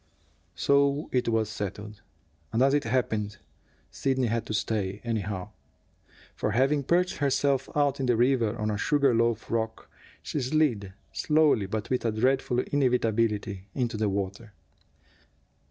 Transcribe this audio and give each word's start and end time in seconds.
So 0.55 1.09
it 1.11 1.29
was 1.29 1.47
settled. 1.47 2.01
And, 2.51 2.63
as 2.63 2.73
it 2.73 2.85
happened, 2.85 3.37
Sidney 3.91 4.25
had 4.25 4.47
to 4.47 4.53
stay, 4.55 4.99
anyhow. 5.03 5.51
For, 6.33 6.53
having 6.53 6.81
perched 6.81 7.17
herself 7.17 7.69
out 7.75 7.99
in 7.99 8.07
the 8.07 8.17
river 8.17 8.57
on 8.57 8.71
a 8.71 8.79
sugar 8.79 9.13
loaf 9.13 9.51
rock, 9.51 9.91
she 10.23 10.41
slid, 10.41 10.93
slowly 11.13 11.67
but 11.67 11.91
with 11.91 12.03
a 12.03 12.11
dreadful 12.11 12.61
inevitability, 12.61 13.67
into 13.75 13.95
the 13.95 14.09
water. 14.09 14.53